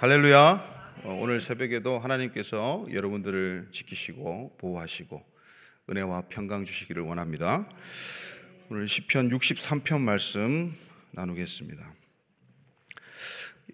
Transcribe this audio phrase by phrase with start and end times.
[0.00, 1.02] 할렐루야.
[1.04, 5.22] 어, 오늘 새벽에도 하나님께서 여러분들을 지키시고 보호하시고
[5.90, 7.68] 은혜와 평강 주시기를 원합니다.
[8.70, 10.74] 오늘 시편 63편 말씀
[11.10, 11.92] 나누겠습니다.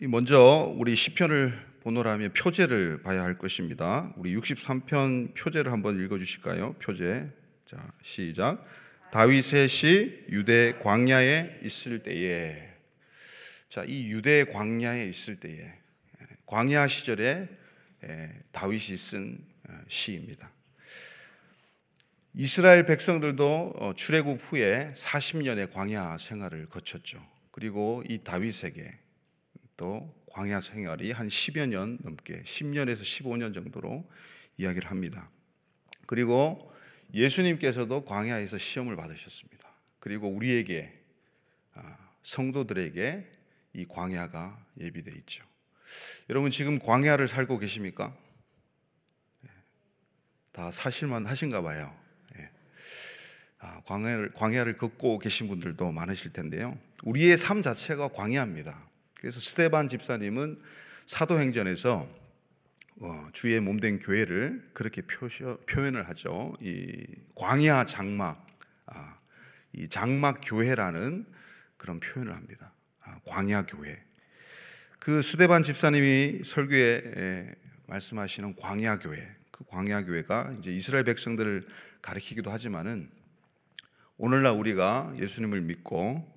[0.00, 4.12] 먼저 우리 시편을 보노라면 표제를 봐야 할 것입니다.
[4.16, 6.72] 우리 63편 표제를 한번 읽어 주실까요?
[6.82, 7.30] 표제.
[7.66, 8.66] 자, 시작.
[9.12, 12.68] 다윗의 시 유대 광야에 있을 때에
[13.68, 15.85] 자, 이 유대 광야에 있을 때에
[16.46, 17.48] 광야 시절에
[18.52, 20.50] 다윗이 쓴 어, 시입니다.
[22.34, 27.26] 이스라엘 백성들도 어, 출애굽 후에 40년의 광야 생활을 거쳤죠.
[27.50, 28.92] 그리고 이 다윗에게
[29.76, 34.08] 또 광야 생활이 한 10여 년 넘게 10년에서 15년 정도로
[34.58, 35.28] 이야기를 합니다.
[36.06, 36.72] 그리고
[37.12, 39.68] 예수님께서도 광야에서 시험을 받으셨습니다.
[39.98, 40.92] 그리고 우리에게
[41.74, 43.32] 아, 성도들에게
[43.72, 45.44] 이 광야가 예비되어 있죠.
[46.30, 48.14] 여러분 지금 광야를 살고 계십니까?
[49.44, 49.50] 예.
[50.52, 51.94] 다 사실만 하신가 봐요.
[52.38, 52.50] 예.
[53.58, 56.78] 아, 광야를, 광야를 걷고 계신 분들도 많으실 텐데요.
[57.04, 58.88] 우리의 삶 자체가 광야입니다.
[59.18, 60.60] 그래서 스테반 집사님은
[61.06, 62.26] 사도행전에서
[62.98, 66.54] 어, 주의 몸된 교회를 그렇게 표시, 표현을 하죠.
[66.60, 68.46] 이 광야 장막,
[68.86, 69.18] 아,
[69.72, 71.26] 이 장막 교회라는
[71.76, 72.72] 그런 표현을 합니다.
[73.02, 74.05] 아, 광야 교회.
[75.06, 77.54] 그 스데반 집사님이 설교에
[77.86, 81.64] 말씀하시는 광야 교회, 그 광야 교회가 이제 이스라엘 백성들을
[82.02, 83.08] 가리키기도 하지만은
[84.16, 86.28] 오늘날 우리가 예수님을 믿고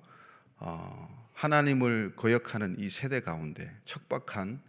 [0.58, 4.62] 어, 하나님을 거역하는 이 세대 가운데 척박한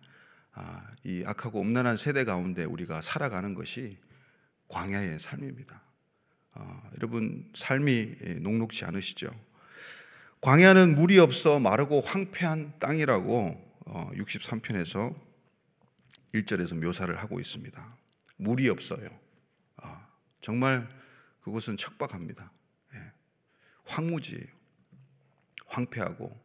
[0.54, 4.00] 아, 이 악하고 음란한 세대 가운데 우리가 살아가는 것이
[4.70, 5.80] 광야의 삶입니다.
[6.56, 9.30] 어, 여러분 삶이 녹록지 않으시죠?
[10.42, 15.32] 광야는 물이 없어 마르고 황폐한 땅이라고 63편에서 어,
[16.34, 17.98] 1절에서 묘사를 하고 있습니다.
[18.38, 19.10] 물이 없어요.
[19.78, 20.08] 아,
[20.42, 20.88] 정말
[21.42, 22.52] 그곳은 척박합니다.
[22.94, 23.12] 예.
[23.84, 24.48] 황무지예요.
[25.66, 26.40] 황폐하고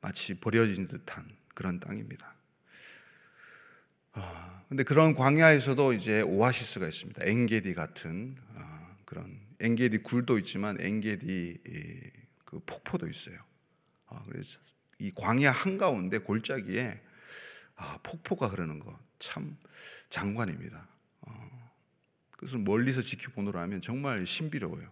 [0.00, 2.34] 마치 버려진 듯한 그런 땅입니다.
[4.12, 7.24] 아, 근데 그런 광야에서도 이제 오아시스가 있습니다.
[7.24, 11.58] 엥게디 같은 아, 그런 엥게디 굴도 있지만 엥게디
[12.44, 13.38] 그 폭포도 있어요.
[14.26, 14.58] 그래서
[15.00, 17.00] 이 광야 한가운데 골짜기에
[17.76, 19.56] 아, 폭포가 흐르는 것 참
[20.08, 20.88] 장관입니다.
[21.20, 21.70] 어,
[22.32, 24.90] 그것을 멀리서 지켜보노라면 정말 신비로워요.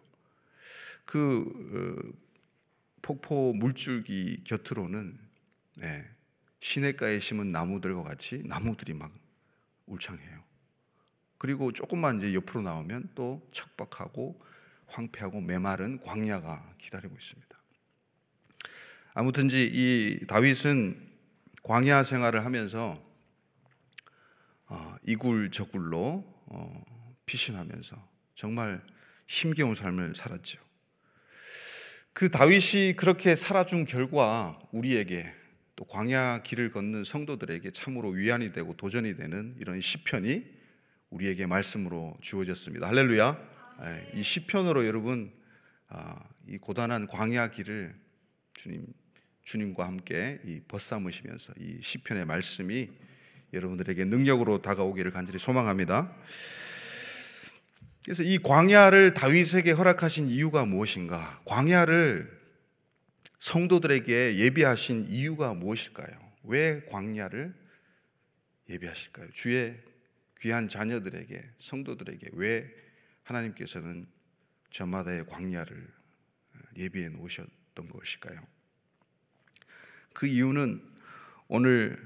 [1.04, 2.18] 그 어,
[3.02, 5.18] 폭포 물줄기 곁으로는
[5.78, 6.08] 네,
[6.60, 9.12] 시냇가에 심은 나무들과 같이 나무들이 막
[9.86, 10.44] 울창해요.
[11.38, 14.40] 그리고 조금만 이제 옆으로 나오면 또 척박하고
[14.86, 17.47] 황폐하고 메마른 광야가 기다리고 있습니다.
[19.18, 20.96] 아무튼지 이 다윗은
[21.64, 23.04] 광야 생활을 하면서
[24.66, 26.84] 어, 이굴 저굴로 어,
[27.26, 27.96] 피신하면서
[28.36, 28.80] 정말
[29.26, 30.60] 힘겨운 삶을 살았죠.
[32.12, 35.34] 그 다윗이 그렇게 살아준 결과 우리에게
[35.74, 40.44] 또 광야 길을 걷는 성도들에게 참으로 위안이 되고 도전이 되는 이런 시편이
[41.10, 42.86] 우리에게 말씀으로 주어졌습니다.
[42.86, 43.36] 할렐루야.
[43.82, 45.32] 예, 이 시편으로 여러분
[45.88, 47.96] 아, 이 고단한 광야 길을
[48.52, 48.86] 주님
[49.48, 52.90] 주님과 함께 이 벗삼으시면서 이 시편의 말씀이
[53.54, 56.14] 여러분들에게 능력으로 다가오기를 간절히 소망합니다.
[58.04, 61.40] 그래서 이 광야를 다윗에게 허락하신 이유가 무엇인가?
[61.46, 62.30] 광야를
[63.38, 66.10] 성도들에게 예비하신 이유가 무엇일까요?
[66.42, 67.54] 왜 광야를
[68.68, 69.30] 예비하실까요?
[69.32, 69.80] 주의
[70.40, 72.70] 귀한 자녀들에게 성도들에게 왜
[73.22, 74.06] 하나님께서는
[74.70, 75.88] 저마다의 광야를
[76.76, 78.57] 예비해 놓으셨던 것일까요?
[80.18, 80.80] 그 이유는
[81.46, 81.96] 오늘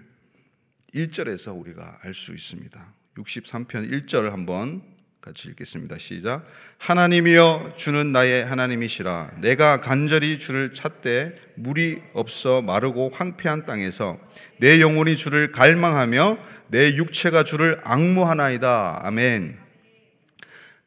[0.94, 2.92] 1절에서 우리가 알 수 있습니다.
[3.16, 4.82] 63편 1절을 한번
[5.22, 5.96] 같이 읽겠습니다.
[5.96, 6.46] 시작.
[6.76, 9.38] 하나님이여 주는 나의 하나님이시라.
[9.40, 14.20] 내가 간절히 주를 찾되 물이 없어 마르고 황폐한 땅에서
[14.58, 16.36] 내 영혼이 주를 갈망하며
[16.68, 19.06] 내 육체가 주를 악무하나이다.
[19.06, 19.58] 아멘.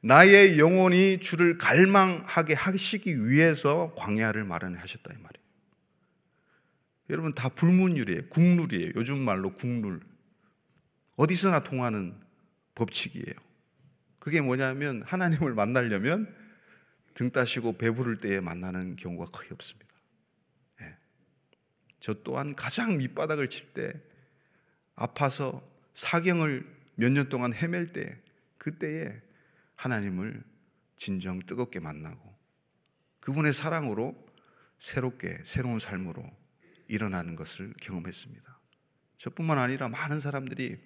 [0.02, 5.12] 나의 영혼이 주를 갈망하게 하시기 위해서 광야를 마련하셨다.
[7.10, 8.30] 여러분 다 불문율이에요.
[8.30, 8.92] 국룰이에요.
[8.96, 10.02] 요즘 말로 국룰.
[11.16, 12.16] 어디서나 통하는
[12.76, 13.36] 법칙이에요.
[14.20, 16.34] 그게 뭐냐면 하나님을 만나려면
[17.14, 19.94] 등 따시고 배부를 때에 만나는 경우가 거의 없습니다.
[20.82, 20.98] 네.
[22.00, 23.94] 저 또한 가장 밑바닥을 칠 때
[24.96, 26.66] 아파서 사경을
[26.96, 28.18] 몇 년 동안 헤맬 때
[28.58, 29.22] 그때에
[29.76, 30.44] 하나님을
[30.98, 32.34] 진정 뜨겁게 만나고
[33.20, 34.16] 그분의 사랑으로
[34.80, 36.24] 새롭게 새로운 삶으로
[36.88, 38.60] 일어나는 것을 경험했습니다.
[39.18, 40.78] 저뿐만 아니라 많은 사람들이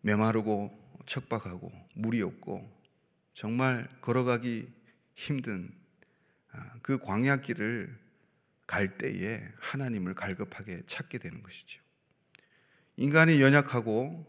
[0.00, 2.76] 메마르고 척박하고 물이 없고
[3.34, 4.72] 정말 걸어가기
[5.14, 5.70] 힘든
[6.52, 7.98] 아, 그 광야길을
[8.66, 11.82] 갈 때에 하나님을 갈급하게 찾게 되는 것이죠.
[12.96, 14.26] 인간이 연약하고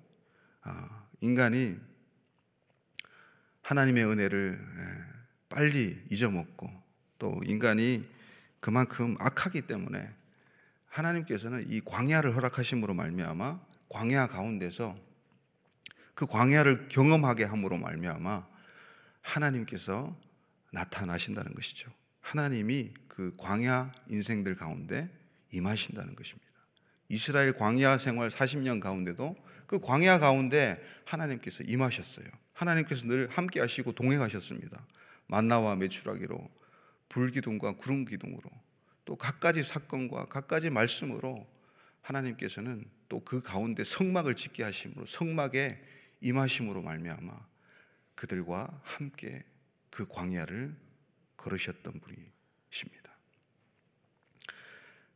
[0.61, 1.77] 아, 인간이
[3.61, 6.69] 하나님의 은혜를 예, 빨리 잊어먹고
[7.19, 8.07] 또 인간이
[8.67, 10.13] 그만큼 악하기 때문에
[10.87, 14.93] 하나님께서는 이 광야를 허락하심으로 말미암아 광야 가운데서
[16.13, 18.45] 그 광야를 경험하게 함으로 말미암아
[19.21, 20.13] 하나님께서
[20.73, 21.89] 나타나신다는 것이죠.
[22.19, 25.09] 하나님이 그 광야 인생들 가운데
[25.51, 26.51] 임하신다는 것입니다.
[27.07, 32.27] 이스라엘 광야 생활 40년 가운데도 그 광야 가운데 하나님께서 임하셨어요.
[32.51, 34.85] 하나님께서 늘 함께 하시고 동행하셨습니다.
[35.27, 36.56] 만나와 매출하기로
[37.09, 38.49] 불기둥과 구름 기둥으로
[39.05, 41.47] 또 각가지 사건과 각가지 말씀으로
[42.01, 45.81] 하나님께서는 또 그 가운데 성막을 짓게 하심으로 성막에
[46.21, 47.47] 임하심으로 말미암아
[48.15, 49.43] 그들과 함께
[49.89, 50.75] 그 광야를
[51.37, 53.17] 걸으셨던 분이십니다.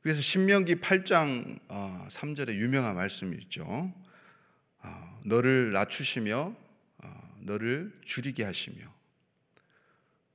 [0.02, 3.94] 그래서 신명기 8장 3절에 어, 유명한 말씀이 있죠.
[4.80, 6.56] 어, 너를 낮추시며
[6.98, 8.92] 어, 너를 줄이게 하시며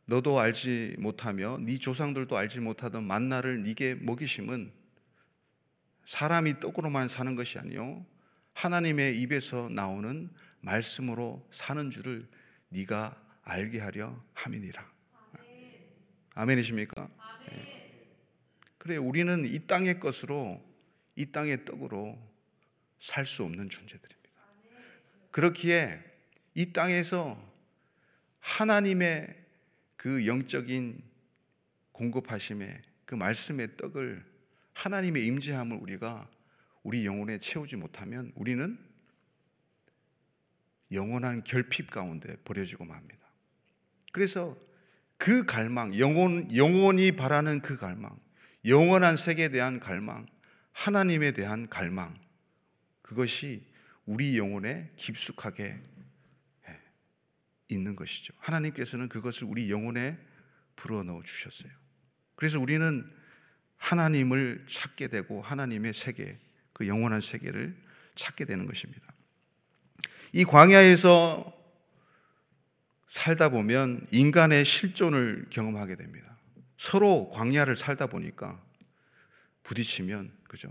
[0.06, 4.72] 너도 알지 못하며 네 조상들도 알지 못하던 만나를 네게 먹이심은
[6.04, 8.06] 사람이 떡으로만 사는 것이 아니요
[8.54, 10.30] 하나님의 입에서 나오는
[10.60, 12.28] 말씀으로 사는 줄을
[12.68, 14.96] 네가 알게 하려 함이니라.
[16.34, 16.58] 아멘.
[16.58, 17.08] 이십니까
[17.48, 18.06] 네.
[18.78, 20.62] 그래 우리는 이 땅의 것으로
[21.16, 22.18] 이 땅의 떡으로
[22.98, 24.16] 살 수 없는 존재들입니다.
[25.30, 26.02] 그렇기에
[26.54, 27.40] 이 땅에서
[28.40, 29.45] 하나님의
[30.06, 31.02] 그 영적인
[31.90, 34.24] 공급하심의 그 말씀의 떡을
[34.72, 36.30] 하나님의 임재함을 우리가
[36.84, 38.78] 우리 영혼에 채우지 못하면 우리는
[40.92, 43.18] 영원한 결핍 가운데 버려지고 맙니다.
[44.12, 44.56] 그래서
[45.16, 48.16] 그 갈망, 영혼, 영원히 바라는 그 갈망,
[48.64, 50.26] 영원한 세계에 대한 갈망,
[50.70, 52.14] 하나님에 대한 갈망,
[53.02, 53.66] 그것이
[54.04, 55.82] 우리 영혼에 깊숙하게
[57.68, 58.34] 있는 것이죠.
[58.38, 60.18] 하나님께서는 그것을 우리 영혼에
[60.76, 61.72] 불어넣어 주셨어요.
[62.34, 63.10] 그래서 우리는
[63.76, 66.38] 하나님을 찾게 되고 하나님의 세계,
[66.72, 67.76] 그 영원한 세계를
[68.14, 69.02] 찾게 되는 것입니다.
[70.32, 71.52] 이 광야에서
[73.06, 76.36] 살다 보면 인간의 실존을 경험하게 됩니다.
[76.76, 78.62] 서로 광야를 살다 보니까
[79.62, 80.68] 부딪히면 그죠?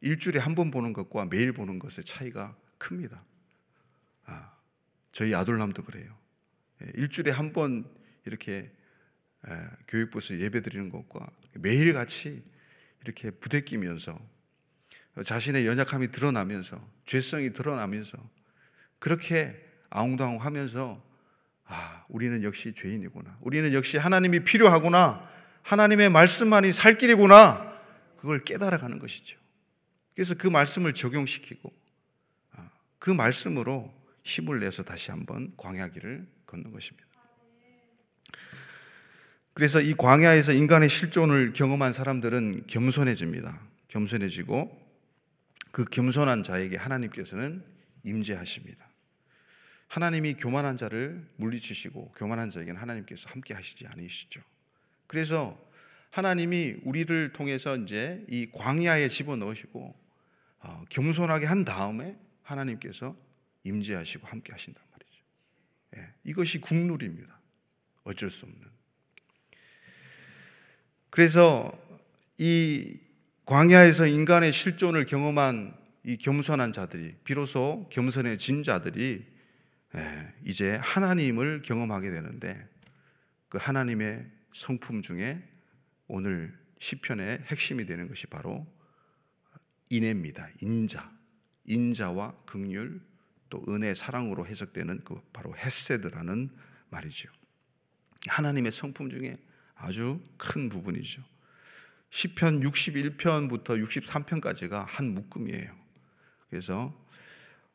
[0.00, 3.24] 일주일에 한 번 보는 것과 매일 보는 것의 차이가 큽니다.
[5.14, 6.12] 아, 저희 아들남도 그래요.
[6.82, 7.84] 예, 일주일에 한 번
[8.26, 8.70] 이렇게
[9.88, 12.42] 교육부에서 예배 드리는 것과 매일 같이
[13.02, 14.18] 이렇게 부대끼면서
[15.24, 18.18] 자신의 연약함이 드러나면서 죄성이 드러나면서
[18.98, 19.54] 그렇게
[19.90, 21.02] 아웅다웅 하면서
[21.66, 23.38] 아, 우리는 역시 죄인이구나.
[23.42, 25.22] 우리는 역시 하나님이 필요하구나.
[25.62, 27.72] 하나님의 말씀만이 살 길이구나.
[28.18, 29.38] 그걸 깨달아가는 것이죠.
[30.14, 31.72] 그래서 그 말씀을 적용시키고
[32.52, 33.92] 아, 그 말씀으로
[34.24, 37.06] 힘을 내서 다시 한번 광야길을 걷는 것입니다.
[39.52, 43.60] 그래서 이 광야에서 인간의 실존을 경험한 사람들은 겸손해집니다.
[43.88, 44.82] 겸손해지고
[45.70, 47.62] 그 겸손한 자에게 하나님께서는
[48.02, 48.84] 임재하십니다.
[49.86, 54.40] 하나님이 교만한 자를 물리치시고 교만한 자에게는 하나님께서 함께 하시지 않으시죠.
[55.06, 55.56] 그래서
[56.10, 59.94] 하나님이 우리를 통해서 이제 이 광야에 집어 넣으시고
[60.60, 63.16] 어, 겸손하게 한 다음에 하나님께서
[63.64, 65.24] 임재하시고 함께 하신단 말이죠.
[65.96, 67.40] 예, 이것이 국룰입니다.
[68.04, 68.60] 어쩔 수 없는.
[71.10, 71.72] 그래서
[72.38, 72.98] 이
[73.46, 79.24] 광야에서 인간의 실존을 경험한 이 겸손한 자들이 비로소 겸손해진 자들이
[79.96, 82.68] 예, 이제 하나님을 경험하게 되는데
[83.48, 85.42] 그 하나님의 성품 중에
[86.08, 88.66] 오늘 시편의 핵심이 되는 것이 바로
[89.90, 90.48] 인애입니다.
[90.60, 91.10] 인자,
[91.64, 93.00] 인자와 극률
[93.54, 96.50] 또 은혜, 사랑으로 해석되는 그 바로 헤세드라는
[96.90, 97.28] 말이죠.
[98.26, 99.36] 하나님의 성품 중에
[99.76, 101.22] 아주 큰 부분이죠.
[102.10, 105.72] 시편 61편부터 63편까지가 한 묶음이에요.
[106.50, 106.92] 그래서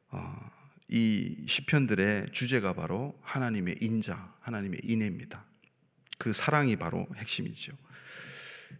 [0.09, 0.51] 어,
[0.89, 5.45] 이 시편들의 주제가 바로 하나님의 인자, 하나님의 인애입니다.
[6.17, 7.71] 그 사랑이 바로 핵심이죠.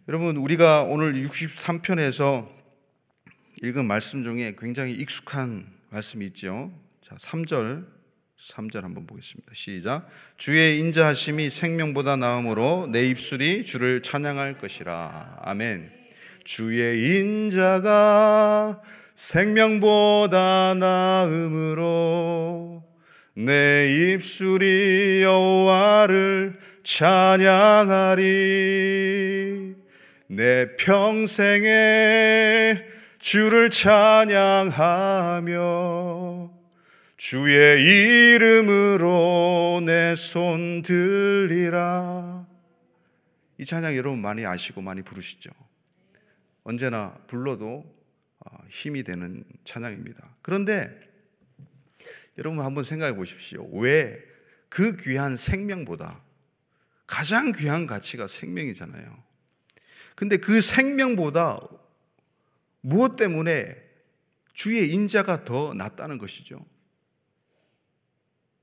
[0.06, 2.46] 여러분 우리가 오늘 63편에서
[3.62, 6.70] 읽은 말씀 중에 굉장히 익숙한 말씀이 있죠.
[7.10, 7.84] 자, 3절
[8.38, 9.50] 3절 한번 보겠습니다.
[9.52, 10.08] 시작.
[10.36, 15.40] 주의 인자하심이 생명보다 나음으로 내 입술이 주를 찬양할 것이라.
[15.42, 15.90] 아멘.
[16.44, 18.80] 주의 인자가
[19.16, 22.84] 생명보다 나음으로
[23.34, 26.52] 내 입술이 여호와를
[26.84, 28.20] 찬양하리
[30.28, 32.84] 내 평생에
[33.18, 34.70] 주를 찬양하며
[37.20, 42.48] 주의 이름으로 내 손 들리라.
[43.58, 45.50] 이 찬양 여러분 많이 아시고 많이 부르시죠?
[46.64, 47.84] 언제나 불러도
[48.38, 50.36] 어, 힘이 되는 찬양입니다.
[50.40, 50.98] 그런데
[52.38, 53.68] 여러분 한번 생각해 보십시오.
[53.70, 54.18] 왜
[54.70, 56.22] 그 귀한 생명보다
[57.06, 59.22] 가장 귀한 가치가 생명이잖아요.
[60.14, 61.60] 근데 그 생명보다
[62.80, 63.76] 무엇 때문에
[64.54, 66.64] 주의 인자가 더 낫다는 것이죠.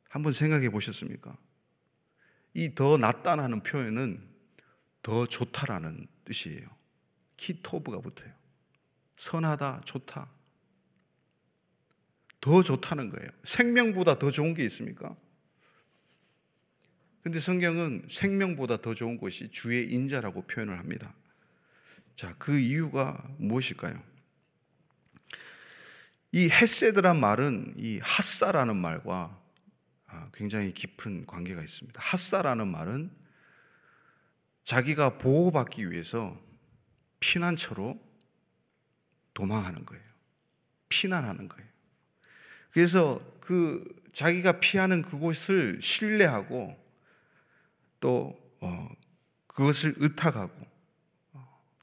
[0.09, 1.37] 한번 생각해 보셨습니까?
[2.53, 4.27] 이 더 낫다는 표현은
[5.03, 6.67] 더 좋다라는 뜻이에요.
[7.37, 8.33] 키토브가 붙어요.
[9.17, 10.29] 선하다, 좋다.
[12.41, 13.29] 더 좋다는 거예요.
[13.43, 15.15] 생명보다 더 좋은 게 있습니까?
[17.21, 21.13] 근데 성경은 생명보다 더 좋은 것이 주의 인자라고 표현을 합니다.
[22.15, 24.01] 자, 그 이유가 무엇일까요?
[26.31, 29.46] 이 헤세드란 말은 이 핫사라는 말과 아,
[30.33, 31.99] 굉장히 깊은 관계가 있습니다.
[32.01, 33.11] 핫사라는 말은
[34.63, 36.39] 자기가 보호받기 위해서
[37.19, 37.99] 피난처로
[39.33, 40.03] 도망하는 거예요.
[40.89, 41.67] 피난하는 거예요.
[42.71, 46.77] 그래서 그 자기가 피하는 그곳을 신뢰하고
[47.99, 48.89] 또 어,
[49.47, 50.67] 그것을 의탁하고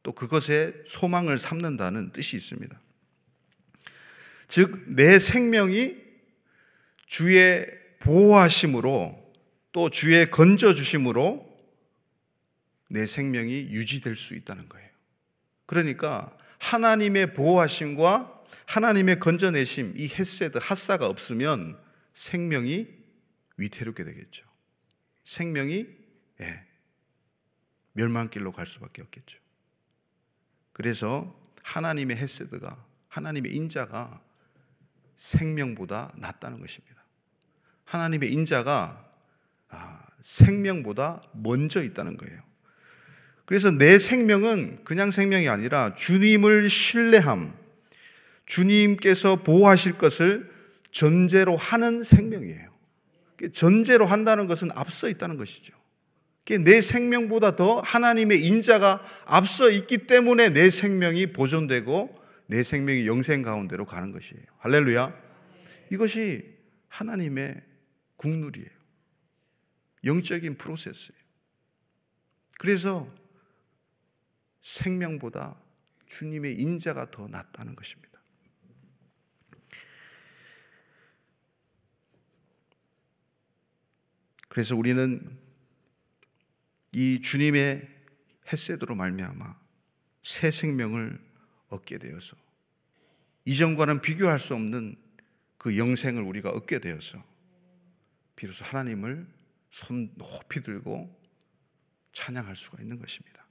[0.05, 2.79] 또 그것에 소망을 삼는다는 뜻이 있습니다.
[4.49, 5.97] 즉, 내 생명이
[7.07, 7.67] 주의
[8.05, 9.23] 보호하심으로
[9.73, 11.53] 또 주의 건져주심으로
[12.91, 14.89] 내 생명이 유지될 수 있다는 거예요.
[15.67, 21.79] 그러니까 하나님의 보호하심과 하나님의 건져내심, 이 헤세드, 핫사가 없으면
[22.15, 22.89] 생명이
[23.57, 24.47] 위태롭게 되겠죠.
[25.25, 25.87] 생명이
[26.41, 26.67] 예,
[27.93, 29.39] 멸망길로 갈 수밖에 없겠죠.
[30.73, 34.23] 그래서 하나님의 헤세드가 하나님의 인자가
[35.17, 36.94] 생명보다 낫다는 것입니다.
[37.85, 39.05] 하나님의 인자가
[39.69, 42.43] 아, 생명보다 먼저 있다는 거예요.
[43.45, 47.55] 그래서 내 생명은 그냥 생명이 아니라 주님을 신뢰함,
[48.47, 50.51] 주님께서 보호하실 것을
[50.91, 52.73] 전제로 하는 생명이에요.
[53.53, 55.75] 전제로 한다는 것은 앞서 있다는 것이죠.
[56.61, 63.87] 내 생명보다 더 하나님의 인자가 앞서 있기 때문에 내 생명이 보존되고 내 생명이 영생 가운데로
[63.87, 64.45] 가는 것이에요.
[64.59, 65.15] 할렐루야.
[65.91, 66.45] 이것이
[66.89, 67.61] 하나님의
[68.17, 68.71] 국룰이에요.
[70.05, 71.19] 영적인 프로세스예요.
[72.59, 73.13] 그래서
[74.63, 75.57] 생명보다
[76.07, 78.15] 주님의 인자가 더 낫다는 것입니다.
[84.49, 85.37] 그래서 우리는
[86.93, 87.89] 이 주님의
[88.53, 89.59] 햇세드로 말미암아
[90.23, 91.21] 새 생명을
[91.69, 92.37] 얻게 되어서
[93.47, 94.97] 이전과는 비교할 수 없는
[95.59, 97.23] 그 영생을 우리가 얻게 되어서
[98.45, 99.27] 비로소 하나님을
[99.71, 101.11] 손 높이 들고
[102.13, 103.43] 찬양할 수가 있는 것입니다.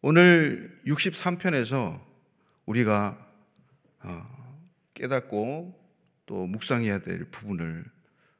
[0.00, 2.00] 오늘 63편에서
[2.66, 3.18] 우리가
[4.02, 4.60] 어,
[4.94, 5.76] 깨닫고
[6.26, 7.84] 또 묵상해야 될 부분을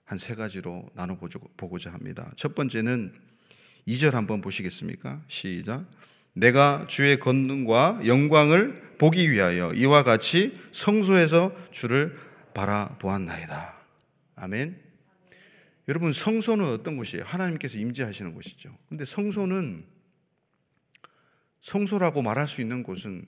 [0.04, 2.30] 한 세 가지로 나눠보고자 합니다.
[2.36, 3.12] 첫 번째는
[3.88, 5.20] 2절 한번 보시겠습니까?
[5.26, 5.84] 시작.
[6.32, 12.16] 내가 주의 권능과 영광을 보기 위하여 이와 같이 성소에서 주를
[12.54, 13.79] 바라보았나이다.
[14.40, 14.80] 아멘.
[15.86, 17.24] 여러분 성소는 어떤 곳이에요?
[17.24, 18.74] 하나님께서 임재하시는 곳이죠.
[18.88, 19.84] 근데 성소는
[21.60, 23.26] 성소라고 말할 수 있는 곳은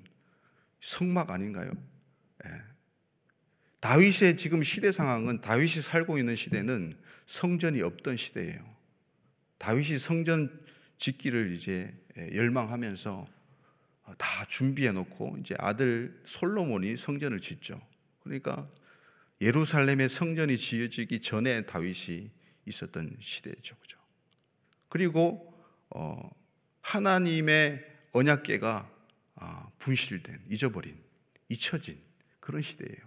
[0.81, 1.71] 성막 아닌가요?
[2.47, 2.50] 예.
[3.81, 8.64] 다윗의 지금 시대 상황은 다윗이 살고 있는 시대는 성전이 없던 시대예요.
[9.59, 10.64] 다윗이 성전
[10.97, 13.26] 짓기를 이제 열망하면서
[14.16, 17.81] 다 준비해 놓고 이제 아들 솔로몬이 성전을 짓죠.
[18.21, 18.69] 그러니까
[19.43, 22.31] 예루살렘의 성전이 지어지기 전에 다윗이
[22.65, 23.77] 있었던 시대죠.
[23.77, 23.99] 그죠?
[24.89, 25.53] 그리고
[25.91, 26.31] 어,
[26.81, 28.89] 하나님의 언약계가
[29.35, 30.97] 아, 분실된, 잊어버린,
[31.49, 31.99] 잊혀진
[32.39, 33.01] 그런 시대예요.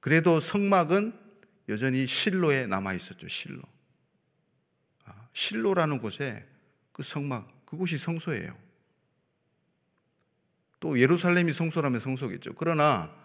[0.00, 1.12] 그래도 성막은
[1.68, 3.28] 여전히 실로에 남아 있었죠.
[3.28, 3.62] 실로.
[5.04, 6.48] 아, 실로라는 곳에
[6.92, 8.56] 그 성막, 그곳이 성소예요.
[10.80, 12.54] 또 예루살렘이 성소라면 성소겠죠.
[12.54, 13.21] 그러나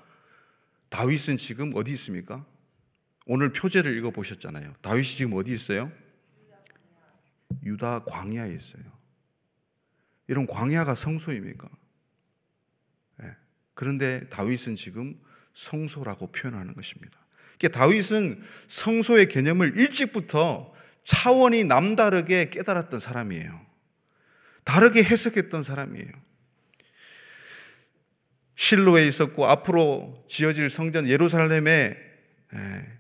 [0.89, 2.45] 다윗은 지금 어디 있습니까?
[3.25, 4.73] 오늘 표제를 읽어 보셨잖아요.
[4.81, 5.91] 다윗이 지금 어디 있어요?
[7.63, 8.83] 유다 광야에 있어요.
[10.27, 11.69] 이런 광야가 성소입니까?
[13.23, 13.35] 예.
[13.73, 15.19] 그런데 다윗은 지금
[15.53, 17.19] 성소라고 표현하는 것입니다.
[17.57, 23.65] 그러니까 다윗은 성소의 개념을 일찍부터 차원이 남다르게 깨달았던 사람이에요.
[24.63, 26.11] 다르게 해석했던 사람이에요.
[28.57, 31.95] 실로에 있었고 앞으로 지어질 성전 예루살렘에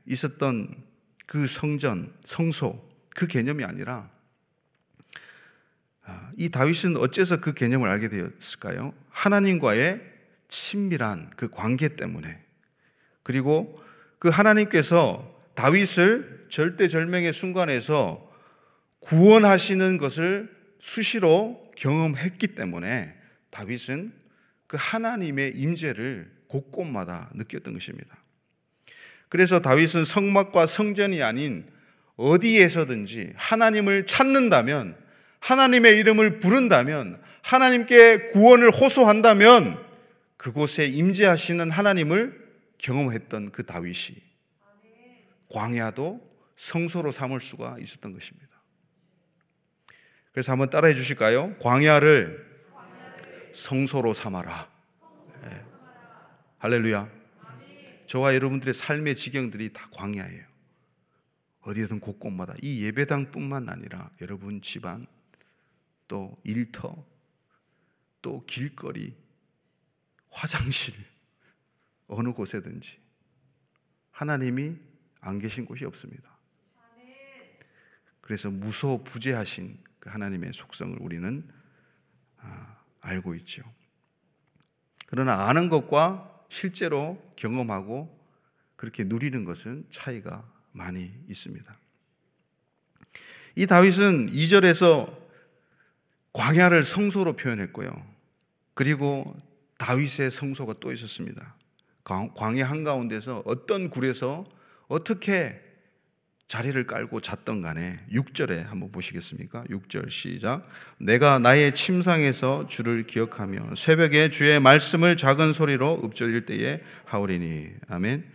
[0.05, 0.83] 있었던
[1.25, 4.09] 그 성전, 성소 그 개념이 아니라
[6.05, 8.93] 아, 이 다윗은 어째서 그 개념을 알게 되었을까요?
[9.09, 9.99] 하나님과의
[10.47, 12.39] 친밀한 그 관계 때문에
[13.23, 13.77] 그리고
[14.19, 18.31] 그 하나님께서 다윗을 절대절명의 순간에서
[18.99, 23.15] 구원하시는 것을 수시로 경험했기 때문에
[23.49, 24.13] 다윗은
[24.67, 28.17] 그 하나님의 임재를 곳곳마다 느꼈던 것입니다.
[29.29, 31.67] 그래서 다윗은 성막과 성전이 아닌
[32.15, 34.97] 어디에서든지 하나님을 찾는다면
[35.39, 39.83] 하나님의 이름을 부른다면 하나님께 구원을 호소한다면
[40.35, 42.47] 그곳에 임재하시는 하나님을
[42.77, 44.21] 경험했던 그 다윗이
[45.49, 48.47] 광야도 성소로 삼을 수가 있었던 것입니다.
[50.31, 51.55] 그래서 한번 따라해 주실까요?
[51.59, 52.46] 광야를
[53.57, 54.69] 성소로 삼아라.
[55.41, 55.65] 네.
[56.59, 57.09] 할렐루야.
[58.05, 60.45] 저와 여러분들의 삶의 지경들이 다 광야예요.
[61.61, 65.07] 어디든 곳곳마다 이 예배당뿐만 아니라 여러분 집안
[66.07, 67.03] 또 일터
[68.21, 69.17] 또 길거리
[70.29, 70.93] 화장실
[72.07, 72.99] 어느 곳에든지
[74.11, 74.77] 하나님이
[75.19, 76.37] 안 계신 곳이 없습니다.
[78.21, 81.49] 그래서 무소 부재하신 그 하나님의 속성을 우리는
[82.37, 83.63] 아, 알고 있죠.
[85.07, 88.15] 그러나 아는 것과 실제로 경험하고
[88.75, 91.77] 그렇게 누리는 것은 차이가 많이 있습니다.
[93.55, 95.17] 이 다윗은 2절에서
[96.33, 97.91] 광야를 성소로 표현했고요.
[98.75, 99.35] 그리고
[99.79, 101.55] 다윗의 성소가 또 있었습니다.
[102.03, 104.43] 광야 한가운데서 어떤 굴에서
[104.87, 105.66] 어떻게
[106.47, 109.65] 자리를 깔고 잤던 간에 6절에 한번 보시겠습니까?
[109.65, 110.65] 6절 시작.
[110.97, 117.71] 내가 나의 침상에서 주를 기억하며 새벽에 주의 말씀을 작은 소리로 읊조릴 때에 하오리니.
[117.89, 118.31] 아멘.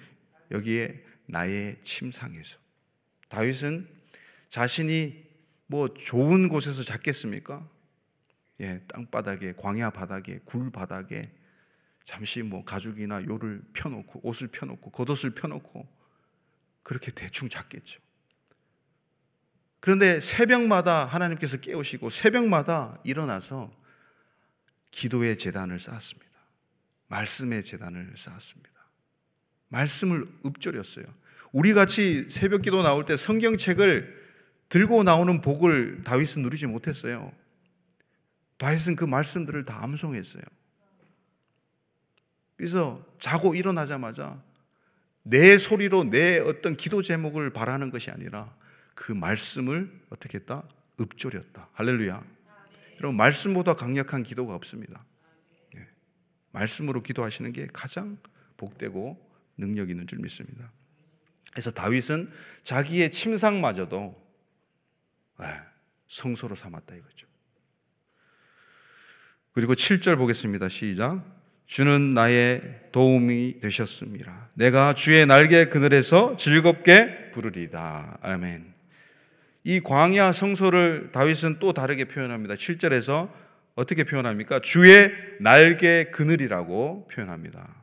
[0.51, 2.59] 여기에 나의 침상에서.
[3.31, 3.88] 다윗은
[4.51, 5.25] 자신이
[5.66, 7.66] 뭐 좋은 곳에서 잤겠습니까?
[8.61, 11.33] 예, 땅바닥에, 광야 바닥에, 굴 바닥에
[12.05, 16.01] 잠시 뭐 가죽이나 요를 펴놓고 옷을 펴놓고 겉옷을 펴놓고
[16.83, 18.01] 그렇게 대충 잤겠죠.
[19.81, 23.73] 그런데 새벽마다 하나님께서 깨우시고 새벽마다 일어나서
[24.92, 26.31] 기도의 재단을 쌓았습니다.
[27.09, 28.71] 말씀의 재단을 쌓았습니다.
[29.68, 31.07] 말씀을 읊조렸어요.
[31.51, 34.23] 우리 같이 새벽 기도 나올 때 성경책을
[34.68, 37.33] 들고 나오는 복을 다윗은 누리지 못했어요.
[38.59, 40.42] 다윗은 그 말씀들을 다 암송했어요.
[42.57, 44.40] 그래서 자고 일어나자마자
[45.22, 48.54] 내 소리로 내 어떤 기도 제목을 바라는 것이 아니라
[48.94, 50.64] 그 말씀을 어떻게 했다?
[51.00, 51.70] 읊조렸다.
[51.72, 52.22] 할렐루야.
[53.00, 55.04] 여러분, 말씀보다 강력한 기도가 없습니다.
[55.74, 55.87] 네.
[56.52, 58.18] 말씀으로 기도하시는 게 가장
[58.56, 60.70] 복되고 능력 있는 줄 믿습니다.
[61.52, 62.30] 그래서 다윗은
[62.62, 64.20] 자기의 침상마저도
[65.40, 65.46] 네,
[66.08, 67.26] 성소로 삼았다 이거죠.
[69.52, 70.68] 그리고 7절 보겠습니다.
[70.68, 71.41] 시작.
[71.66, 74.51] 주는 나의 도움이 되셨습니다.
[74.55, 78.18] 내가 주의 날개 그늘에서 즐겁게 부르리다.
[78.20, 78.72] 아멘.
[79.64, 82.55] 이 광야 성소를 다윗은 또 다르게 표현합니다.
[82.55, 83.31] 7절에서
[83.75, 84.61] 어떻게 표현합니까?
[84.61, 87.83] 주의 날개 그늘이라고 표현합니다.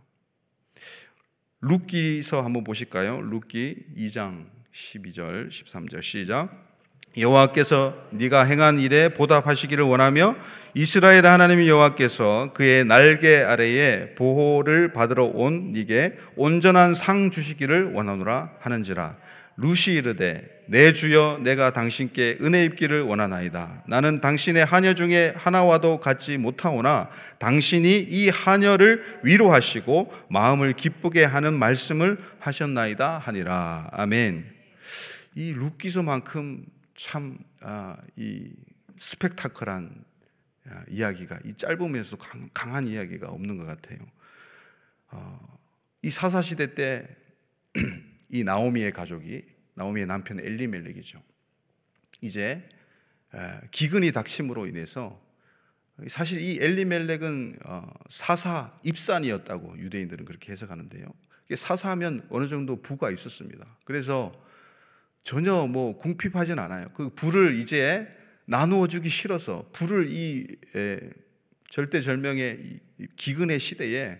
[1.61, 3.21] 룻기서 한번 보실까요?
[3.21, 6.68] 룻기 2장 12절 13절 시작.
[7.17, 10.35] 여호와께서 네가 행한 일에 보답하시기를 원하며
[10.75, 19.17] 이스라엘 하나님 여호와께서 그의 날개 아래에 보호를 받으러 온 네게 온전한 상 주시기를 원하노라 하는지라.
[19.57, 23.83] 루시 이르되 내 주여 내가 당신께 은혜 입기를 원하나이다.
[23.87, 32.19] 나는 당신의 하녀 중에 하나와도 같지 못하오나 당신이 이 하녀를 위로하시고 마음을 기쁘게 하는 말씀을
[32.39, 33.89] 하셨나이다 하니라.
[33.91, 34.45] 아멘.
[35.35, 36.63] 이 룻기서만큼
[36.99, 37.97] 참이 아,
[38.97, 40.03] 스펙타클한
[40.65, 42.17] 아, 이야기가 이 짧으면서도
[42.53, 43.99] 강 한 이야기가 없는 것 같아요.
[45.11, 45.57] 어,
[46.01, 47.07] 이 사사 시대 때
[48.27, 51.23] 이 나오미의 가족이 나오미의 남편 엘리멜렉이죠.
[52.21, 52.67] 이제
[53.71, 55.21] 기근이 닥침으로 인해서
[56.09, 61.07] 사실 이 엘리멜렉은 어, 사사 입산이었다고 유대인들은 그렇게 해석하는데요.
[61.55, 63.77] 사사하면 어느 정도 부가 있었습니다.
[63.85, 64.33] 그래서
[65.29, 66.87] 전혀 뭐 궁핍하진 않아요.
[66.95, 68.07] 그 부를 이제
[68.45, 70.47] 나누어 주기 싫어서 불을 이
[71.69, 72.79] 절대절명의
[73.15, 74.17] 기근의 시대에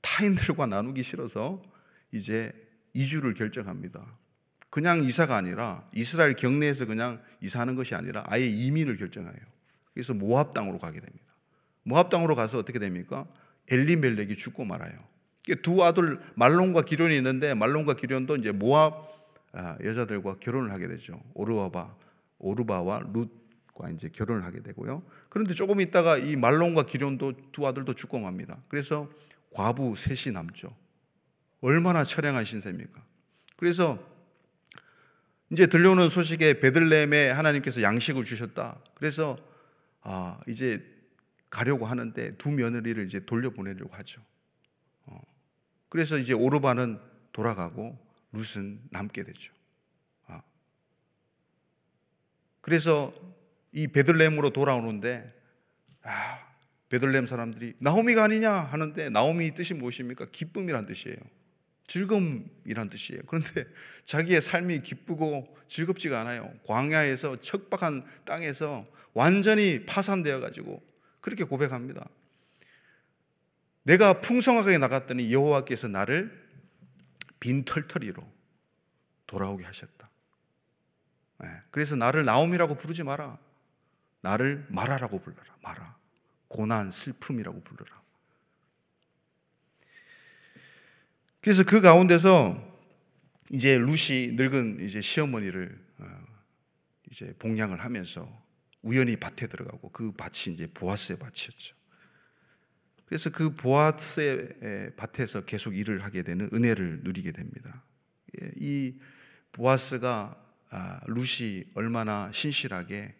[0.00, 1.62] 타인들과 나누기 싫어서
[2.12, 2.50] 이제
[2.94, 4.06] 이주를 결정합니다.
[4.70, 9.36] 그냥 이사가 아니라 이스라엘 경내에서 그냥 이사하는 것이 아니라 아예 이민을 결정해요.
[9.92, 11.26] 그래서 모압 땅으로 가게 됩니다.
[11.82, 13.26] 모압 땅으로 가서 어떻게 됩니까?
[13.70, 14.94] 엘리멜렉이 죽고 말아요.
[15.60, 19.11] 두 아들 말론과 기련이 있는데 말론과 기련도 이제 모압 아,
[19.54, 21.22] 여자들과 결혼을 하게 되죠.
[21.34, 21.94] 오르바바,
[22.38, 25.02] 오르바와 룻과 이제 결혼을 하게 되고요.
[25.28, 28.58] 그런데 조금 있다가 이 말론과 기련도 두 아들도 죽고 맙니다.
[28.68, 29.10] 그래서
[29.54, 30.74] 과부 셋이 남죠.
[31.60, 33.02] 얼마나 처량한 신세입니까?
[33.56, 33.98] 그래서
[35.50, 38.78] 이제 들려오는 소식에 베들레헴에 하나님께서 양식을 주셨다.
[38.94, 39.36] 그래서
[40.00, 40.82] 아, 이제
[41.50, 44.22] 가려고 하는데 두 며느리를 이제 돌려보내려고 하죠.
[45.04, 45.20] 어.
[45.90, 46.98] 그래서 이제 오르바는
[47.32, 47.98] 돌아가고
[48.32, 49.52] 룻은 남게 되죠.
[50.26, 50.42] 아.
[52.60, 53.12] 그래서
[53.72, 55.32] 이 베들레헴으로 돌아오는데
[56.02, 56.38] 아,
[56.88, 60.26] 베들레헴 사람들이 나오미가 아니냐 하는데 나오미 뜻이 무엇입니까?
[60.30, 61.16] 기쁨이란 뜻이에요.
[61.86, 63.22] 즐거움이란 뜻이에요.
[63.26, 63.64] 그런데
[64.04, 66.52] 자기의 삶이 기쁘고 즐겁지가 않아요.
[66.66, 70.82] 광야에서 척박한 땅에서 완전히 파산되어 가지고
[71.20, 72.08] 그렇게 고백합니다.
[73.84, 76.41] 내가 풍성하게 나갔더니 여호와께서 나를
[77.42, 78.24] 빈털터리로
[79.26, 80.08] 돌아오게 하셨다.
[81.40, 83.36] 네, 그래서 나를 나옴이라고 부르지 마라.
[84.20, 85.56] 나를 마라라고 불러라.
[85.60, 85.96] 마라.
[86.46, 88.00] 고난, 슬픔이라고 불러라.
[91.40, 92.62] 그래서 그 가운데서
[93.50, 96.24] 이제 루시 늙은 이제 시어머니를 어,
[97.10, 98.30] 이제 봉양을 하면서
[98.82, 101.74] 우연히 밭에 들어가고 그 밭이 이제 보아스의 밭이었죠.
[103.12, 107.82] 그래서 그 보아스의 밭에서 계속 일을 하게 되는 은혜를 누리게 됩니다.
[108.40, 108.98] 예, 이
[109.52, 110.34] 보아스가
[110.70, 113.14] 아, 루시 얼마나 신실하게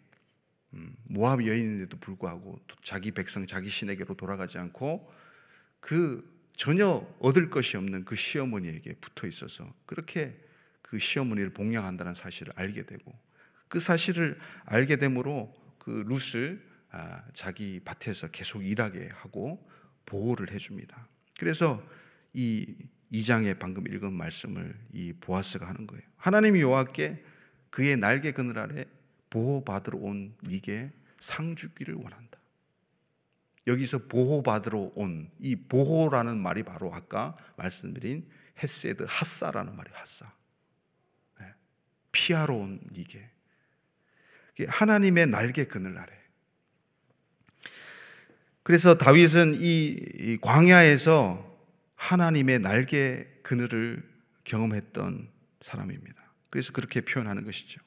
[0.73, 5.13] 음, 모압 여인인데도 불구하고 자기 백성 자기 신에게로 돌아가지 않고
[5.79, 10.35] 그 전혀 얻을 것이 없는 그 시어머니에게 붙어 있어서 그렇게
[10.81, 13.13] 그 시어머니를 봉양한다는 사실을 알게 되고
[13.67, 19.71] 그 사실을 알게 되므로 그 룻을 아, 자기 밭에서 계속 일하게 하고
[20.05, 21.07] 보호를 해줍니다.
[21.37, 21.83] 그래서
[22.33, 22.75] 이
[23.11, 26.03] 2장에 방금 읽은 말씀을 이 보아스가 하는 거예요.
[26.17, 27.23] 하나님이 여호와께
[27.69, 28.85] 그의 날개 그늘 아래
[29.29, 32.39] 보호받으러 온 이게 상 주기를 원한다.
[33.65, 38.29] 여기서 보호받으러 온 이 보호라는 말이 바로 아까 말씀드린
[38.61, 40.31] 헤세드 핫사라는 말이 핫사.
[41.39, 41.53] 네.
[42.11, 43.29] 피하러 온 이게
[44.67, 46.22] 하나님의 날개 그늘 아래.
[48.63, 51.53] 그래서 다윗은 이 광야에서
[51.95, 54.03] 하나님의 날개 그늘을
[54.45, 55.27] 경험했던
[55.61, 56.15] 사람입니다.
[56.49, 57.81] 그래서 그렇게 표현하는 것이죠.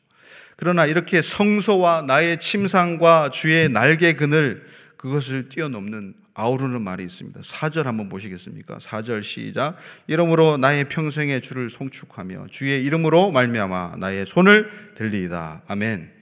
[0.56, 7.40] 그러나 이렇게 성소와 나의 침상과 주의 날개 그늘 그것을 뛰어넘는 아우르는 말이 있습니다.
[7.40, 8.76] 4절 한번 보시겠습니까?
[8.76, 9.76] 4절 시작.
[10.06, 15.62] 이름으로 나의 평생의 주를 송축하며 주의 이름으로 말미암아 나의 손을 들리이다.
[15.66, 16.12] 아멘.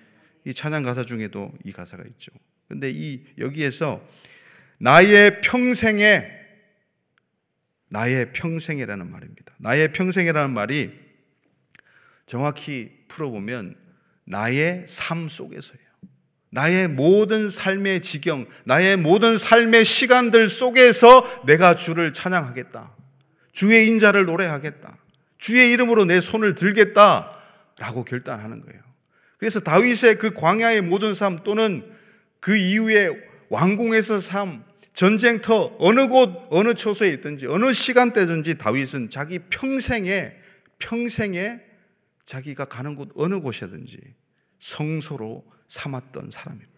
[0.45, 2.31] 이 찬양 가사 중에도 이 가사가 있죠.
[2.69, 4.07] 근데 이 여기에서
[4.79, 6.35] 나의 평생에
[7.89, 9.55] 나의 평생이라는 말입니다.
[9.59, 10.93] 나의 평생이라는 말이
[12.27, 13.77] 정확히 풀어보면
[14.25, 15.85] 나의 삶 속에서예요.
[16.51, 22.95] 나의 모든 삶의 지경, 나의 모든 삶의 시간들 속에서 내가 주를 찬양하겠다.
[23.53, 24.97] 주의 인자를 노래하겠다.
[25.39, 27.31] 주의 이름으로 내 손을 들겠다.
[27.79, 28.81] 라고 결단하는 거예요.
[29.39, 31.85] 그래서 다윗의 그 광야의 모든 삶 또는
[32.41, 33.11] 그 이후에
[33.49, 40.33] 왕궁에서 삶, 전쟁터 어느 곳 어느 처소에 있든지 어느 시간대든지 다윗은 자기 평생에
[40.79, 41.61] 평생에
[42.27, 43.99] 자기가 가는 곳 어느 곳이든지
[44.61, 46.75] 성소로 삼았던 사람입니다.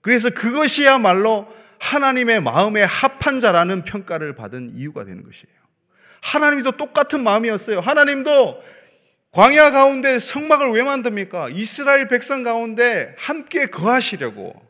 [0.00, 1.48] 그래서 그것이야말로
[1.78, 5.54] 하나님의 마음에 합한 자라는 평가를 받은 이유가 되는 것이에요.
[6.22, 7.80] 하나님도 똑같은 마음이었어요.
[7.80, 8.62] 하나님도
[9.30, 11.50] 광야 가운데 성막을 왜 만듭니까?
[11.50, 14.67] 이스라엘 백성 가운데 함께 거하시려고,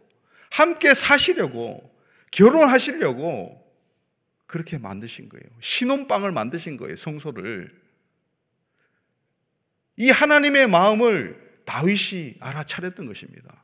[0.50, 1.94] 함께 사시려고,
[2.30, 3.64] 결혼하시려고
[4.46, 5.44] 그렇게 만드신 거예요.
[5.60, 7.70] 신혼방을 만드신 거예요, 성소를.
[9.96, 13.62] 이 하나님의 마음을 다윗이 알아차렸던 것입니다.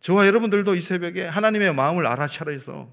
[0.00, 2.92] 저와 여러분들도 이 새벽에 하나님의 마음을 알아차려서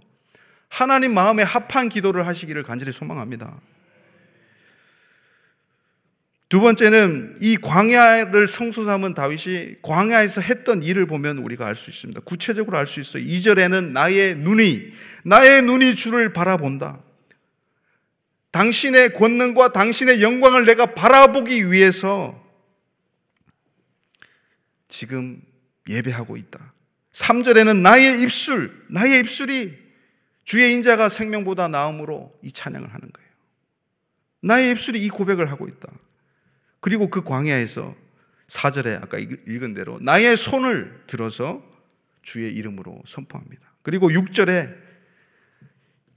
[0.70, 3.60] 하나님 마음에 합한 기도를 하시기를 간절히 소망합니다.
[6.50, 12.22] 두 번째는 이 광야를 성소 삼은 다윗이 광야에서 했던 일을 보면 우리가 알 수 있습니다.
[12.22, 13.24] 구체적으로 알 수 있어요.
[13.24, 14.94] 2절에는 나의 눈이,
[15.26, 17.04] 나의 눈이 주를 바라본다.
[18.52, 22.42] 당신의 권능과 당신의 영광을 내가 바라보기 위해서
[24.88, 25.42] 지금
[25.90, 26.74] 예배하고 있다.
[27.12, 29.78] 3절에는 나의 입술, 나의 입술이
[30.46, 33.30] 주의 인자가 생명보다 나음으로 이 찬양을 하는 거예요.
[34.42, 35.90] 나의 입술이 이 고백을 하고 있다.
[36.80, 37.96] 그리고 그 광야에서
[38.48, 41.62] 4절에 아까 읽은 대로 나의 손을 들어서
[42.22, 43.62] 주의 이름으로 선포합니다.
[43.82, 44.88] 그리고 6절에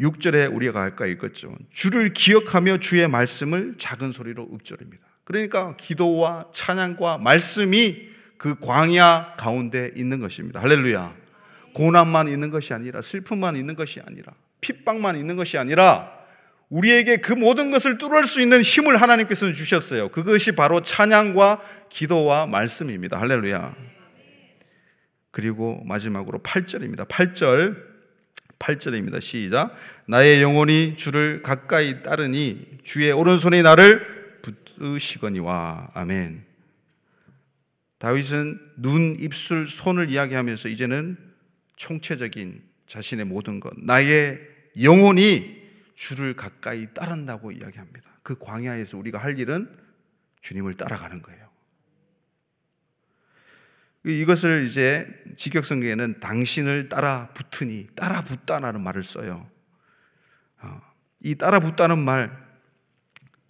[0.00, 1.54] 6절에 우리가 아까 읽었죠.
[1.70, 5.04] 주를 기억하며 주의 말씀을 작은 소리로 읊조립니다.
[5.24, 10.60] 그러니까 기도와 찬양과 말씀이 그 광야 가운데 있는 것입니다.
[10.60, 11.14] 할렐루야.
[11.74, 16.19] 고난만 있는 것이 아니라 슬픔만 있는 것이 아니라 핍박만 있는 것이 아니라
[16.70, 20.08] 우리에게 그 모든 것을 뚫을 수 있는 힘을 하나님께서 주셨어요.
[20.08, 23.20] 그것이 바로 찬양과 기도와 말씀입니다.
[23.20, 23.74] 할렐루야.
[25.32, 27.08] 그리고 마지막으로 8절입니다.
[27.08, 27.90] 8절
[28.60, 29.20] 8절입니다.
[29.20, 29.74] 시작.
[30.06, 35.90] 나의 영혼이 주를 가까이 따르니 주의 오른손이 나를 붙으시거니와.
[35.94, 36.44] 아멘.
[37.98, 41.16] 다윗은 눈, 입술, 손을 이야기하면서 이제는
[41.76, 44.38] 총체적인 자신의 모든 것, 나의
[44.80, 45.59] 영혼이
[46.00, 48.10] 주를 가까이 따른다고 이야기합니다.
[48.22, 49.70] 그 광야에서 우리가 할 일은
[50.40, 51.50] 주님을 따라가는 거예요.
[54.06, 59.46] 이것을 이제 직역성경에는 당신을 따라 붙으니 따라 붙다라는 말을 써요.
[60.62, 60.80] 어,
[61.20, 62.34] 이 따라 붙다는 말,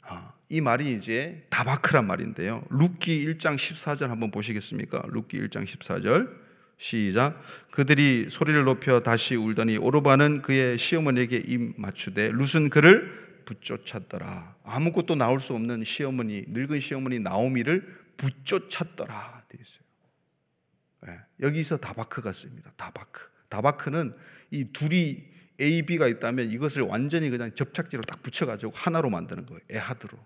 [0.08, 2.64] 어, 이 말이 이제 다바크란 말인데요.
[2.70, 5.04] 룻기 1장 14절 한번 보시겠습니까?
[5.06, 6.49] 룻기 1장 14절.
[6.80, 7.42] 시작.
[7.70, 14.56] 그들이 소리를 높여 다시 울더니 오르바는 그의 시어머니에게 입 맞추되 룻은 그를 붙쫓았더라.
[14.64, 19.44] 아무것도 나올 수 없는 시어머니, 늙은 시어머니 나오미를 붙쫓았더라.
[19.48, 19.84] 돼 있어요.
[21.02, 21.18] 네.
[21.40, 22.72] 여기서 다바크가 씁니다.
[22.76, 23.28] 다바크.
[23.50, 24.16] 다바크는
[24.50, 25.22] 이 둘이
[25.60, 29.60] A, B가 있다면 이것을 완전히 그냥 접착제로 딱 붙여가지고 하나로 만드는 거예요.
[29.68, 30.18] 에하드로.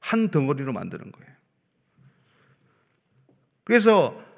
[0.00, 1.32] 한 덩어리로 만드는 거예요.
[3.64, 4.28] 그래서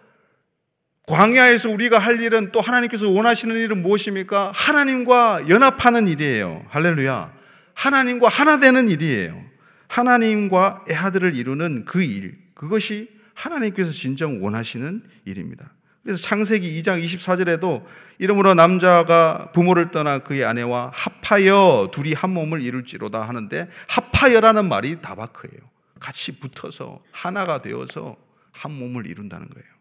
[1.11, 4.53] 광야에서 우리가 할 일은 또 하나님께서 원하시는 일은 무엇입니까?
[4.55, 6.65] 하나님과 연합하는 일이에요.
[6.69, 7.33] 할렐루야.
[7.75, 9.43] 하나님과 하나 되는 일이에요.
[9.89, 12.39] 하나님과 애하들을 이루는 그 일.
[12.55, 15.73] 그것이 하나님께서 진정 원하시는 일입니다.
[16.03, 17.85] 그래서 창세기 2장 24절에도
[18.19, 25.61] 이름으로 남자가 부모를 떠나 그의 아내와 합하여 둘이 한 몸을 이룰지로다 하는데 합하여라는 말이 다바크예요.
[25.99, 28.17] 같이 붙어서 하나가 되어서
[28.53, 29.80] 한 몸을 이룬다는 거예요.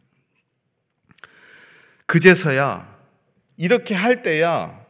[2.10, 2.98] 그제서야
[3.56, 4.84] 이렇게 할 때야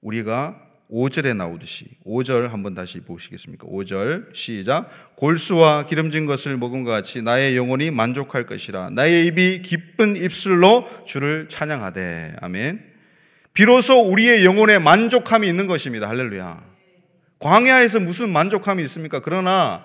[0.00, 0.56] 우리가
[0.90, 3.66] 5절에 나오듯이 5절 한번 다시 보시겠습니까?
[3.66, 4.88] 5절 시작.
[5.16, 8.90] 골수와 기름진 것을 먹은 것 같이 나의 영혼이 만족할 것이라.
[8.90, 12.36] 나의 입이 기쁜 입술로 주를 찬양하되.
[12.40, 12.82] 아멘.
[13.52, 16.08] 비로소 우리의 영혼에 만족함이 있는 것입니다.
[16.08, 16.64] 할렐루야.
[17.38, 19.20] 광야에서 무슨 만족함이 있습니까?
[19.20, 19.84] 그러나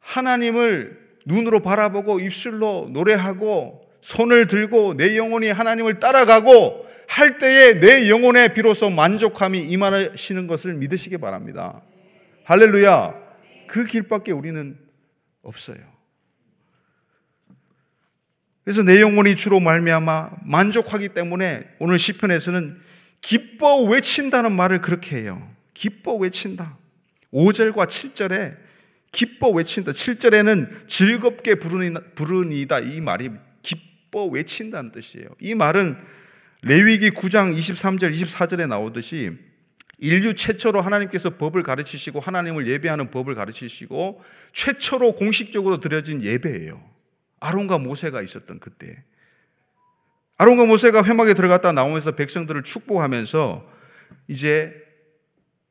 [0.00, 8.54] 하나님을 눈으로 바라보고 입술로 노래하고 손을 들고 내 영혼이 하나님을 따라가고 할 때에 내 영혼에
[8.54, 11.82] 비로소 만족함이 임하시는 것을 믿으시기 바랍니다.
[12.44, 13.14] 할렐루야.
[13.66, 14.78] 그 길밖에 우리는
[15.42, 15.78] 없어요.
[18.64, 22.78] 그래서 내 영혼이 주로 말미암아 만족하기 때문에 오늘 시편에서는
[23.20, 25.50] 기뻐 외친다는 말을 그렇게 해요.
[25.74, 26.78] 기뻐 외친다.
[27.32, 28.56] 5절과 7절에
[29.12, 29.92] 기뻐 외친다.
[29.92, 32.78] 7절에는 즐겁게 부르니다.
[32.78, 33.30] 이 말이
[34.10, 35.28] 기뻐 외친다는 뜻이에요.
[35.40, 35.96] 이 말은
[36.62, 39.30] 레위기 9장 23절 24절에 나오듯이
[39.98, 46.82] 인류 최초로 하나님께서 법을 가르치시고 하나님을 예배하는 법을 가르치시고 최초로 공식적으로 드려진 예배예요.
[47.40, 49.02] 아론과 모세가 있었던 그때.
[50.36, 53.66] 아론과 모세가 회막에 들어갔다 나오면서 백성들을 축복하면서
[54.28, 54.74] 이제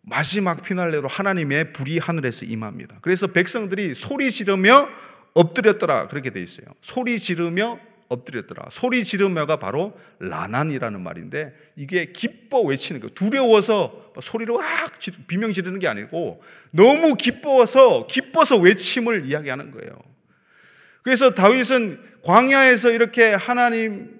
[0.01, 2.99] 마지막 피날레로 하나님의 불이 하늘에서 임합니다.
[3.01, 4.87] 그래서 백성들이 소리 지르며
[5.33, 6.65] 엎드렸더라 그렇게 돼 있어요.
[6.81, 8.67] 소리 지르며 엎드렸더라.
[8.71, 13.09] 소리 지르며가 바로 라난이라는 말인데 이게 기뻐 외치는 거.
[13.09, 14.91] 두려워서 소리로 막
[15.27, 16.41] 비명 지르는 게 아니고
[16.71, 19.91] 너무 기뻐서 기뻐서 외침을 이야기하는 거예요.
[21.03, 24.19] 그래서 다윗은 광야에서 이렇게 하나님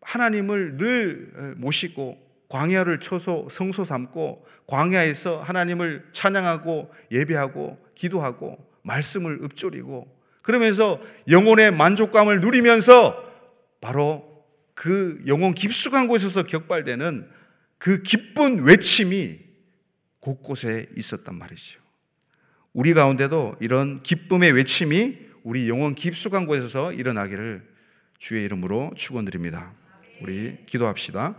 [0.00, 2.18] 하나님을 늘 모시고
[2.48, 10.13] 광야를 초소 성소 삼고 광야에서 하나님을 찬양하고 예배하고 기도하고 말씀을 읊조리고
[10.44, 13.24] 그러면서 영혼의 만족감을 누리면서
[13.80, 17.26] 바로 그 영혼 깊숙한 곳에서 격발되는
[17.78, 19.38] 그 기쁜 외침이
[20.20, 21.80] 곳곳에 있었단 말이죠.
[22.74, 27.66] 우리 가운데도 이런 기쁨의 외침이 우리 영혼 깊숙한 곳에서 일어나기를
[28.18, 29.72] 주의 이름으로 축원드립니다.
[30.20, 31.36] 우리 기도합시다.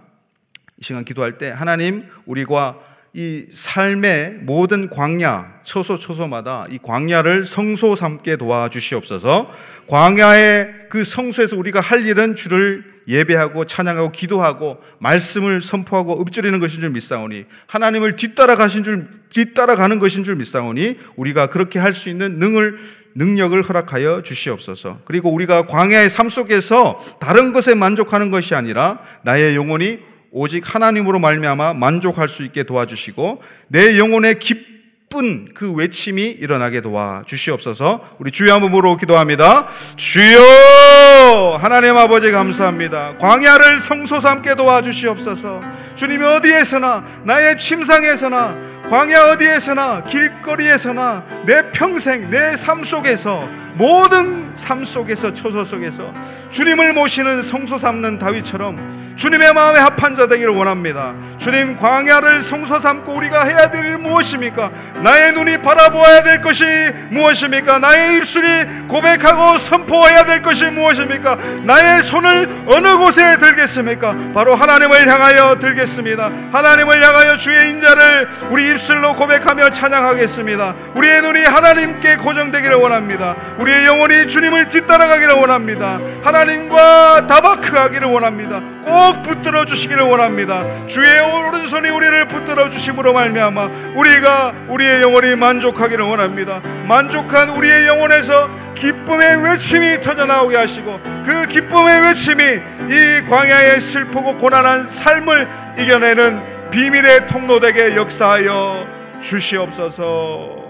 [0.77, 2.79] 이 시간 기도할 때 하나님 우리가
[3.17, 9.49] 이 삶의 모든 광야, 처소 처소마다 이 광야를 성소 삼게 도와주시옵소서.
[9.87, 16.89] 광야의 그 성소에서 우리가 할 일은 주를 예배하고 찬양하고 기도하고 말씀을 선포하고 읊조리는 것인 줄
[16.89, 22.77] 믿사오니 하나님을 뒤따라 가신 줄 뒤따라가는 것인 줄 믿사오니 우리가 그렇게 할 수 있는 능을
[23.15, 24.99] 능력을 허락하여 주시옵소서.
[25.05, 31.75] 그리고 우리가 광야의 삶 속에서 다른 것에 만족하는 것이 아니라 나의 영혼이 오직 하나님으로 말미암아
[31.75, 38.17] 만족할 수 있게 도와주시고 내 영혼의 기쁜 그 외침이 일어나게 도와주시옵소서.
[38.19, 39.67] 우리 주여 한번 부르고 기도합니다.
[39.95, 43.17] 주여 하나님 아버지 감사합니다.
[43.17, 45.61] 광야를 성소 삼게 도와주시옵소서.
[45.95, 55.33] 주님 어디에서나 나의 침상에서나 광야 어디에서나 길거리에서나 내 평생 내 삶 속에서 모든 삶 속에서
[55.33, 56.13] 처소 속에서
[56.49, 61.13] 주님을 모시는 성소 삼는 다윗처럼 주님의 마음에 합한 자 되기를 원합니다.
[61.37, 64.69] 주님 광야를 성소 삼고 우리가 해야 될 일은 무엇입니까?
[65.03, 66.65] 나의 눈이 바라보아야 될 것이
[67.11, 67.79] 무엇입니까?
[67.79, 68.47] 나의 입술이
[68.87, 71.37] 고백하고 선포해야 될 것이 무엇입니까?
[71.63, 74.15] 나의 손을 어느 곳에 들겠습니까?
[74.33, 76.29] 바로 하나님을 향하여 들겠습니다.
[76.51, 80.75] 하나님을 향하여 주의 인자를 우리 입술로 고백하며 찬양하겠습니다.
[80.95, 83.35] 우리의 눈이 하나님께 고정되기를 원합니다.
[83.65, 85.99] 우리의 영혼이 주님을 뒤따라가기를 원합니다.
[86.21, 88.61] 하나님과 다바크하기를 원합니다.
[88.83, 90.85] 꼭 붙들어 주시기를 원합니다.
[90.85, 96.61] 주의 오른손이 우리를 붙들어 주심으로 말미암아 우리가 우리의 영혼이 만족하기를 원합니다.
[96.87, 104.91] 만족한 우리의 영혼에서 기쁨의 외침이 터져 나오게 하시고 그 기쁨의 외침이 이 광야의 슬프고 고난한
[104.91, 105.47] 삶을
[105.79, 108.85] 이겨내는 비밀의 통로되게 역사하여
[109.21, 110.64] 주시옵소서.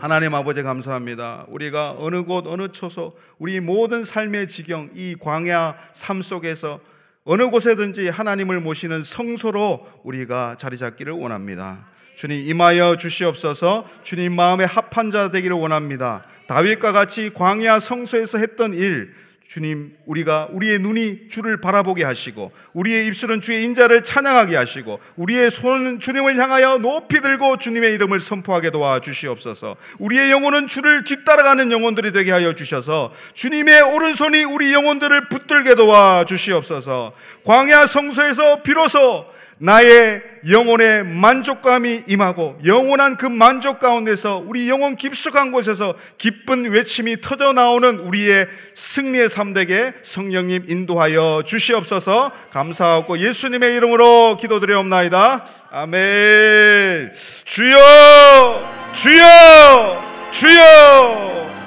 [0.00, 1.44] 하나님 아버지 감사합니다.
[1.48, 6.80] 우리가 어느 곳 어느 처소 우리 모든 삶의 지경 이 광야 삶 속에서
[7.24, 11.86] 어느 곳에든지 하나님을 모시는 성소로 우리가 자리 잡기를 원합니다.
[12.16, 13.86] 주님 임하여 주시옵소서.
[14.02, 16.24] 주님 마음에 합한 자 되기를 원합니다.
[16.46, 19.12] 다윗과 같이 광야 성소에서 했던 일
[19.52, 25.98] 주님, 우리가 우리의 눈이 주를 바라보게 하시고, 우리의 입술은 주의 인자를 찬양하게 하시고, 우리의 손은
[25.98, 29.74] 주님을 향하여 높이 들고 주님의 이름을 선포하게 도와 주시옵소서.
[29.98, 37.12] 우리의 영혼은 주를 뒤따라가는 영혼들이 되게 하여 주셔서, 주님의 오른손이 우리 영혼들을 붙들게 도와 주시옵소서.
[37.42, 39.26] 광야 성소에서 비로소
[39.62, 47.52] 나의 영혼의 만족감이 임하고 영원한 그 만족 가운데서 우리 영혼 깊숙한 곳에서 기쁜 외침이 터져
[47.52, 55.44] 나오는 우리의 승리의 삶되게 성령님 인도하여 주시옵소서 감사하고 예수님의 이름으로 기도드리옵나이다.
[55.70, 57.12] 아멘.
[57.44, 61.59] 주여, 주여, 주여.